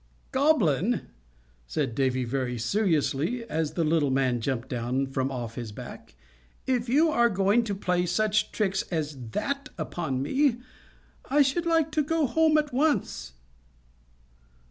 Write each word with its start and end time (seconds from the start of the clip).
"Goblin," 0.31 1.09
said 1.67 1.93
Davy, 1.93 2.23
very 2.23 2.57
seriously, 2.57 3.47
as 3.47 3.73
the 3.73 3.83
little 3.83 4.09
man 4.09 4.41
jumped 4.41 4.67
down 4.67 5.05
from 5.05 5.31
off 5.31 5.53
his 5.53 5.71
back, 5.71 6.15
"if 6.65 6.89
you 6.89 7.11
are 7.11 7.29
going 7.29 7.63
to 7.65 7.75
play 7.75 8.07
such 8.07 8.51
tricks 8.51 8.81
as 8.89 9.29
that 9.33 9.69
upon 9.77 10.23
me 10.23 10.57
I 11.29 11.43
should 11.43 11.67
like 11.67 11.91
to 11.91 12.03
go 12.03 12.25
home 12.25 12.57
at 12.57 12.73
once." 12.73 13.33